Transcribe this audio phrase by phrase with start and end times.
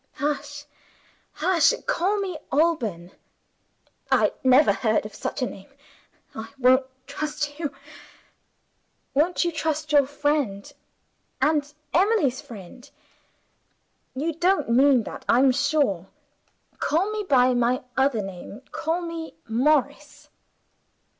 [0.13, 0.65] "Hush!
[1.33, 1.75] hush!
[1.85, 3.11] Call me Alban."
[4.11, 5.69] "I never heard of such a name;
[6.33, 7.71] I won't trust you." "You
[9.13, 10.73] won't trust your friend,
[11.39, 12.89] and Emily's friend?
[14.15, 16.07] You don't mean that, I'm sure.
[16.79, 20.29] Call me by my other name call me 'Morris.